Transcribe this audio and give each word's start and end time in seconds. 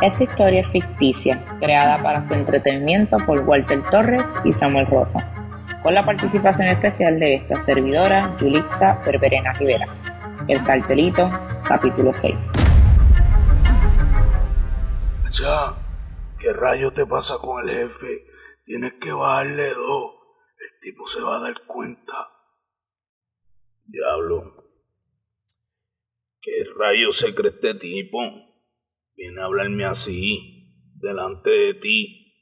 Esta 0.00 0.22
historia 0.22 0.60
es 0.60 0.68
ficticia, 0.68 1.44
creada 1.58 2.00
para 2.00 2.22
su 2.22 2.32
entretenimiento 2.32 3.16
por 3.26 3.40
Walter 3.40 3.82
Torres 3.90 4.28
y 4.44 4.52
Samuel 4.52 4.86
Rosa, 4.86 5.28
con 5.82 5.92
la 5.92 6.04
participación 6.04 6.68
especial 6.68 7.18
de 7.18 7.34
esta 7.34 7.58
servidora, 7.58 8.36
Yulixa 8.40 9.02
Perverena 9.02 9.52
Rivera. 9.54 9.88
El 10.46 10.62
cartelito, 10.62 11.28
capítulo 11.66 12.14
6. 12.14 12.32
Ya, 15.32 15.74
¿qué 16.38 16.52
rayo 16.52 16.92
te 16.92 17.04
pasa 17.04 17.34
con 17.38 17.68
el 17.68 17.74
jefe? 17.74 18.24
Tienes 18.64 18.92
que 19.00 19.10
bajarle 19.10 19.70
dos. 19.70 20.12
El 20.60 20.80
tipo 20.80 21.08
se 21.08 21.20
va 21.22 21.38
a 21.38 21.40
dar 21.40 21.54
cuenta. 21.66 22.14
Diablo. 23.84 24.64
¿Qué 26.40 26.52
rayo 26.78 27.12
se 27.12 27.34
cree 27.34 27.50
este 27.50 27.74
tipo? 27.74 28.47
Viene 29.18 29.42
a 29.42 29.46
hablarme 29.46 29.84
así, 29.84 30.94
delante 30.94 31.50
de 31.50 31.74
ti. 31.74 32.36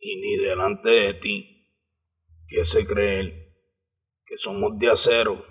Y 0.00 0.16
ni 0.22 0.36
delante 0.38 0.88
de 0.88 1.14
ti. 1.14 1.68
¿Qué 2.48 2.64
se 2.64 2.86
cree 2.86 3.20
él? 3.20 3.52
Que 4.24 4.38
somos 4.38 4.78
de 4.78 4.90
acero. 4.90 5.44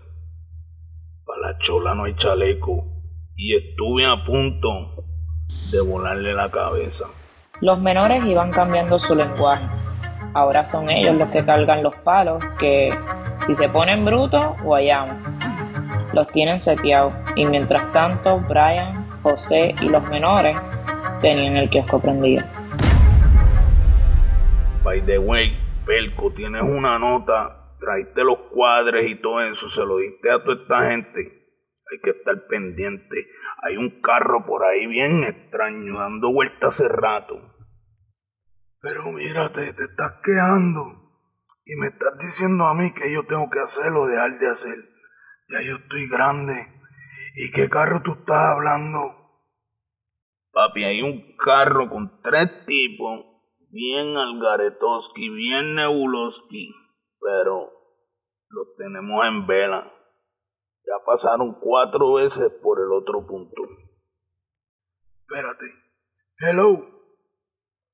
Para 1.26 1.52
la 1.52 1.60
chola 1.60 1.94
no 1.94 2.06
hay 2.06 2.16
chaleco. 2.16 3.04
Y 3.36 3.56
estuve 3.56 4.08
a 4.08 4.26
punto 4.26 5.06
de 5.72 5.82
volarle 5.82 6.34
la 6.34 6.50
cabeza. 6.50 7.06
Los 7.62 7.80
menores 7.80 8.26
iban 8.26 8.52
cambiando 8.52 8.98
su 8.98 9.14
lenguaje. 9.14 9.68
Ahora 10.34 10.66
son 10.66 10.90
ellos 10.90 11.18
los 11.18 11.30
que 11.30 11.46
cargan 11.46 11.84
los 11.84 11.96
palos, 11.98 12.44
que 12.58 12.98
si 13.46 13.54
se 13.54 13.70
ponen 13.70 14.04
brutos, 14.04 14.60
guayamos. 14.64 15.18
Los 16.14 16.28
tienen 16.30 16.58
seteados 16.58 17.14
y 17.36 17.46
mientras 17.46 17.92
tanto 17.92 18.40
Brian, 18.40 19.05
José 19.26 19.74
y 19.82 19.90
los 19.90 20.08
menores 20.08 20.56
tenían 21.20 21.58
el 21.58 21.68
kiosco 21.68 22.00
prendido. 22.00 22.46
By 24.84 25.04
the 25.04 25.18
way, 25.18 25.58
Pelco, 25.84 26.32
tienes 26.32 26.62
una 26.62 27.00
nota, 27.00 27.76
traiste 27.80 28.24
los 28.24 28.38
cuadres 28.54 29.10
y 29.10 29.20
todo 29.20 29.42
eso, 29.42 29.68
se 29.68 29.84
lo 29.84 29.98
diste 29.98 30.30
a 30.30 30.44
toda 30.44 30.62
esta 30.62 30.92
gente. 30.92 31.22
Hay 31.92 32.00
que 32.04 32.12
estar 32.12 32.46
pendiente. 32.48 33.28
Hay 33.64 33.78
un 33.78 34.00
carro 34.00 34.46
por 34.46 34.64
ahí 34.64 34.86
bien 34.86 35.24
extraño, 35.24 35.98
dando 35.98 36.32
vueltas 36.32 36.80
hace 36.80 36.88
rato. 36.88 37.34
Pero 38.80 39.12
mírate, 39.12 39.74
te 39.74 39.86
estás 39.86 40.22
quejando. 40.24 40.84
Y 41.66 41.76
me 41.78 41.88
estás 41.88 42.14
diciendo 42.20 42.66
a 42.66 42.76
mí 42.76 42.94
que 42.94 43.12
yo 43.12 43.26
tengo 43.28 43.50
que 43.50 43.60
hacerlo 43.60 44.02
o 44.02 44.08
dejar 44.08 44.38
de 44.38 44.52
hacer. 44.52 44.78
Ya 45.50 45.62
yo 45.64 45.78
estoy 45.78 46.08
grande. 46.10 46.76
¿Y 47.38 47.52
qué 47.52 47.70
carro 47.70 48.02
tú 48.02 48.14
estás 48.14 48.56
hablando? 48.56 49.00
Papi, 50.54 50.86
hay 50.86 51.02
un 51.02 51.36
carro 51.36 51.90
con 51.90 52.22
tres 52.22 52.66
tipos, 52.66 53.26
bien 53.72 54.16
Algaretoski, 54.16 55.30
bien 55.30 55.76
Nebuloski, 55.76 56.74
pero 57.20 57.74
los 58.48 58.68
tenemos 58.78 59.26
en 59.28 59.46
vela. 59.48 59.92
Ya 60.86 61.06
pasaron 61.06 61.60
cuatro 61.60 62.14
veces 62.14 62.50
por 62.64 62.80
el 62.80 62.94
otro 62.94 63.28
punto. 63.28 63.64
Espérate. 65.20 65.66
Hello. 66.38 66.88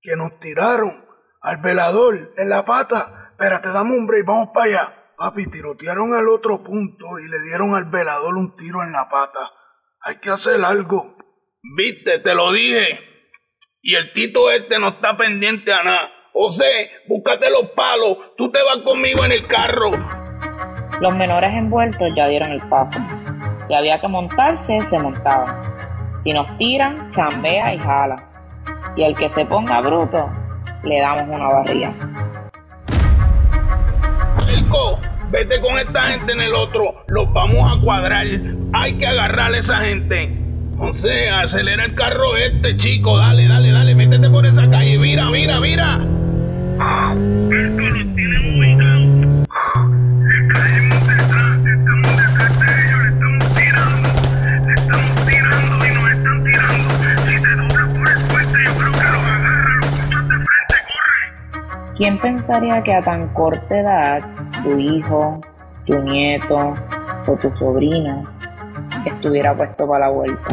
Que 0.02 0.16
nos 0.16 0.40
tiraron 0.40 1.04
al 1.42 1.58
velador 1.62 2.14
en 2.38 2.48
la 2.48 2.64
pata. 2.64 3.30
Espérate, 3.32 3.70
dame 3.70 3.98
un 3.98 4.06
break, 4.06 4.26
vamos 4.28 4.50
para 4.54 4.66
allá. 4.66 5.01
Papi, 5.22 5.46
tirotearon 5.52 6.16
al 6.16 6.28
otro 6.30 6.64
punto 6.64 7.20
y 7.20 7.30
le 7.30 7.40
dieron 7.44 7.76
al 7.76 7.86
velador 7.92 8.38
un 8.38 8.56
tiro 8.56 8.82
en 8.82 8.92
la 8.92 9.08
pata. 9.08 9.52
Hay 10.02 10.18
que 10.18 10.32
hacer 10.32 10.60
algo. 10.66 11.16
Viste, 11.78 12.18
te 12.18 12.34
lo 12.34 12.52
dije. 12.52 13.00
Y 13.84 13.94
el 13.94 14.14
tito 14.14 14.50
este 14.50 14.80
no 14.80 14.88
está 14.88 15.16
pendiente 15.18 15.72
a 15.74 15.84
nada. 15.84 16.10
José, 16.34 16.90
búscate 17.08 17.52
los 17.52 17.70
palos. 17.74 18.34
Tú 18.36 18.52
te 18.52 18.64
vas 18.64 18.78
conmigo 18.84 19.24
en 19.24 19.34
el 19.34 19.46
carro. 19.46 19.92
Los 21.00 21.16
menores 21.16 21.52
envueltos 21.54 22.08
ya 22.16 22.28
dieron 22.28 22.50
el 22.50 22.68
paso. 22.68 22.98
Si 23.68 23.76
había 23.76 24.02
que 24.02 24.08
montarse, 24.08 24.84
se 24.86 24.98
montaban. 24.98 26.16
Si 26.24 26.34
nos 26.34 26.58
tiran, 26.58 27.08
chambea 27.10 27.76
y 27.76 27.78
jala. 27.78 28.28
Y 28.96 29.04
el 29.04 29.16
que 29.16 29.30
se 29.30 29.46
ponga 29.46 29.82
bruto, 29.82 30.32
le 30.82 31.00
damos 31.00 31.30
una 31.30 31.48
barriga. 31.48 31.94
Vete 35.32 35.60
con 35.62 35.80
esta 35.80 36.02
gente 36.04 36.34
en 36.34 36.42
el 36.42 36.54
otro. 36.54 37.04
Los 37.08 37.32
vamos 37.34 37.72
a 37.72 37.82
cuadrar. 37.82 38.28
Hay 38.74 38.98
que 38.98 39.08
agarrar 39.08 39.54
a 39.54 39.58
esa 39.58 39.78
gente. 39.78 40.38
José, 40.78 41.30
acelera 41.30 41.86
el 41.86 41.96
carro 41.96 42.36
este, 42.38 42.76
chico. 42.78 43.18
Dale, 43.18 43.48
dale, 43.48 43.72
dale. 43.72 43.96
Métete 43.96 44.30
por 44.30 44.46
esa 44.46 44.70
calle. 44.70 44.98
Mira, 44.98 45.30
mira, 45.30 45.60
mira. 45.60 45.96
Esto 45.96 47.82
los 47.82 48.16
tiene 48.16 48.58
ubicados. 48.58 49.48
Caímos 50.54 51.08
detrás, 51.08 51.60
estamos 51.66 52.12
detrás 52.18 52.60
de 52.60 52.66
ellos, 52.82 53.02
estamos 53.14 53.56
tirando. 53.56 54.10
Estamos 54.74 55.26
tirando 55.28 55.86
y 55.86 55.92
nos 55.94 56.12
están 56.12 56.44
tirando. 56.44 56.90
Si 57.26 57.42
te 57.42 57.56
doblas 57.56 57.88
por 57.98 58.10
el 58.10 58.26
puente, 58.26 58.58
yo 58.66 58.74
creo 58.74 58.92
que 58.92 59.04
los 59.04 59.24
agarran. 59.24 59.80
Los 59.80 59.90
puchos 59.90 60.28
de 60.28 60.36
frente, 60.36 60.76
corre. 60.88 61.94
¿Quién 61.96 62.20
pensaría 62.20 62.82
que 62.82 62.94
a 62.94 63.04
tan 63.04 63.28
corta 63.34 63.80
edad 63.80 64.24
tu 64.64 64.78
hijo, 64.78 65.42
tu 65.86 65.98
nieto 66.00 66.74
o 67.28 67.36
tu 67.38 67.52
sobrino 67.52 68.24
estuviera 69.06 69.56
puesto 69.56 69.88
para 69.88 70.08
la 70.08 70.12
vuelta? 70.12 70.52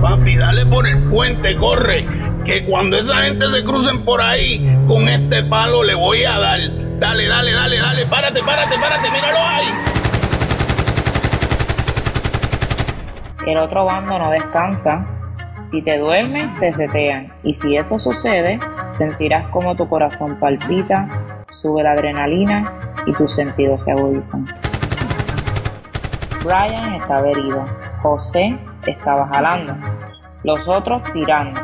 Papi, 0.00 0.36
dale 0.36 0.66
por 0.66 0.86
el 0.86 0.98
puente, 1.04 1.56
corre. 1.56 2.06
Que 2.44 2.64
cuando 2.64 2.96
esa 2.96 3.16
gente 3.22 3.46
se 3.50 3.64
crucen 3.64 4.04
por 4.04 4.20
ahí, 4.20 4.78
con 4.86 5.08
este 5.08 5.42
palo 5.44 5.82
le 5.82 5.94
voy 5.94 6.24
a 6.24 6.38
dar. 6.38 6.58
Dale, 6.98 7.26
dale, 7.26 7.52
dale, 7.52 7.78
dale. 7.78 8.06
Párate, 8.06 8.40
párate, 8.42 8.76
párate. 8.78 9.10
Míralo 9.10 9.38
ahí. 9.38 9.66
El 13.46 13.58
otro 13.58 13.84
bando 13.84 14.18
no 14.18 14.30
descansa. 14.30 15.06
Si 15.70 15.82
te 15.82 15.98
duermes, 15.98 16.46
te 16.60 16.72
setean. 16.72 17.32
Y 17.42 17.54
si 17.54 17.76
eso 17.76 17.98
sucede, 17.98 18.60
sentirás 18.88 19.48
como 19.48 19.74
tu 19.74 19.88
corazón 19.88 20.36
palpita, 20.38 21.08
sube 21.48 21.82
la 21.82 21.92
adrenalina 21.92 22.85
y 23.06 23.12
tus 23.12 23.32
sentidos 23.32 23.84
se 23.84 23.92
agudizan. 23.92 24.46
Brian 26.44 26.94
estaba 26.94 27.28
herido. 27.28 27.64
José 28.02 28.58
estaba 28.86 29.26
jalando. 29.28 29.74
Los 30.44 30.68
otros 30.68 31.02
tirando. 31.12 31.60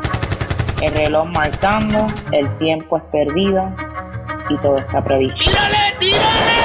El 0.81 0.93
reloj 0.93 1.27
marcando, 1.33 2.07
el 2.31 2.57
tiempo 2.57 2.97
es 2.97 3.03
perdido 3.03 3.71
y 4.49 4.57
todo 4.57 4.77
está 4.77 5.01
previsto. 5.01 5.41
¡Tírale, 5.41 5.77
tírale! 5.99 6.63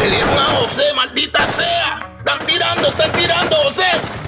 Le 0.00 0.10
dieron 0.10 0.38
a 0.38 0.44
José, 0.60 0.82
maldita 0.94 1.44
sea. 1.46 2.14
Están 2.18 2.38
tirando, 2.46 2.88
están 2.88 3.10
tirando, 3.12 3.56
José. 3.56 4.21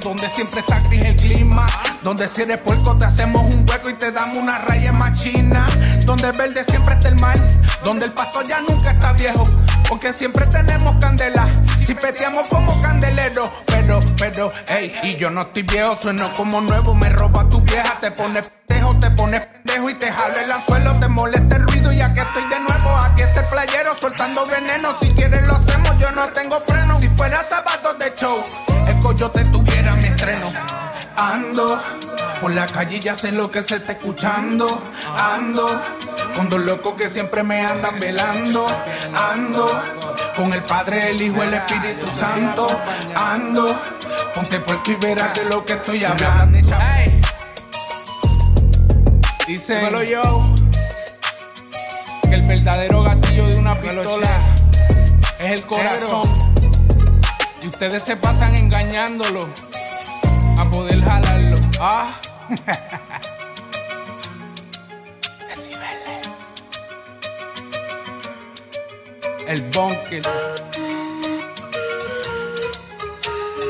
Donde 0.00 0.28
siempre 0.28 0.60
está 0.60 0.78
gris 0.80 1.04
el 1.04 1.16
clima. 1.16 1.66
Donde 2.02 2.28
si 2.28 2.42
eres 2.42 2.58
puerco 2.58 2.96
te 2.96 3.06
hacemos 3.06 3.42
un 3.42 3.66
hueco 3.68 3.90
y 3.90 3.94
te 3.94 4.12
damos 4.12 4.36
una 4.36 4.58
raya 4.58 4.92
machina. 4.92 5.66
Donde 6.04 6.32
verde 6.32 6.64
siempre 6.64 6.94
está 6.94 7.08
el 7.08 7.16
mal. 7.20 7.40
Donde 7.84 8.06
el 8.06 8.12
pastor 8.12 8.46
ya 8.46 8.60
nunca 8.60 8.90
está 8.90 9.12
viejo. 9.12 9.48
Porque 9.88 10.12
siempre 10.12 10.46
tenemos 10.46 10.96
candela. 11.00 11.48
Si 11.86 11.94
peteamos 11.94 12.46
como 12.48 12.80
candelero. 12.80 13.50
Pero, 13.66 14.00
pero, 14.18 14.52
ey, 14.68 14.92
y 15.02 15.16
yo 15.16 15.30
no 15.30 15.42
estoy 15.42 15.62
viejo, 15.62 15.96
sueno 16.00 16.28
como 16.36 16.60
nuevo. 16.60 16.94
Me 16.94 17.08
roba 17.10 17.48
tu 17.48 17.60
vieja, 17.60 17.98
te 18.00 18.10
pone 18.10 18.40
pendejo, 18.42 18.96
te 18.98 19.10
pones 19.10 19.40
pendejo 19.40 19.90
y 19.90 19.94
te 19.94 20.10
jalo 20.10 20.40
el 20.40 20.52
anzuelo. 20.52 20.98
Te 20.98 21.08
molesta 21.08 21.56
el 21.56 21.62
ruido 21.62 21.92
y 21.92 22.00
aquí 22.00 22.20
estoy 22.20 22.42
de 22.48 22.60
nuevo. 22.60 22.96
Aquí 22.96 23.22
está 23.22 23.40
el 23.40 23.46
playero 23.46 23.94
soltando 23.96 24.46
veneno. 24.46 24.94
Si 25.00 25.10
quieres 25.10 25.46
lo 25.46 25.54
hacemos, 25.54 25.98
yo 25.98 26.10
no 26.12 26.28
tengo 26.28 26.60
freno. 26.60 26.98
Si 26.98 27.08
fuera 27.08 27.44
sábado 27.48 27.94
de 27.94 28.12
show, 28.16 28.36
el 28.88 28.98
coyote 28.98 29.40
estreno. 29.40 29.65
Ando 31.16 31.80
por 32.40 32.52
la 32.52 32.66
calle, 32.66 33.00
ya 33.00 33.16
sé 33.16 33.32
lo 33.32 33.50
que 33.50 33.62
se 33.62 33.76
está 33.76 33.92
escuchando. 33.92 34.66
Ando 35.18 35.66
con 36.34 36.50
dos 36.50 36.60
locos 36.60 36.94
que 36.94 37.08
siempre 37.08 37.42
me 37.42 37.60
andan 37.64 37.98
velando. 37.98 38.66
Ando 39.32 39.66
con 40.36 40.52
el 40.52 40.62
Padre, 40.64 41.10
el 41.10 41.22
Hijo, 41.22 41.42
el 41.42 41.54
Espíritu 41.54 42.06
Santo. 42.10 42.66
Ando, 43.14 43.66
ponte 44.34 44.60
puerto 44.60 44.90
y 44.90 44.94
verás 44.96 45.34
de 45.34 45.44
lo 45.46 45.64
que 45.64 45.72
estoy 45.72 46.04
hablando. 46.04 46.58
Ey. 46.58 47.20
Dice, 49.46 49.80
yo, 50.10 50.54
que 52.24 52.34
el 52.34 52.42
verdadero 52.42 53.02
gatillo 53.04 53.46
de 53.46 53.56
una 53.56 53.80
pistola 53.80 54.38
es 55.38 55.52
el 55.52 55.62
corazón. 55.62 56.28
Y 57.62 57.68
ustedes 57.68 58.02
se 58.02 58.16
pasan 58.16 58.54
engañándolo 58.54 59.48
a 60.58 60.70
poder 60.70 61.00
jalarlo. 61.00 61.56
Ah. 61.80 62.18
Decibeles. 65.48 66.28
El 69.46 69.62
bunker. 69.72 70.22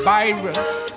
Virus. 0.05 0.96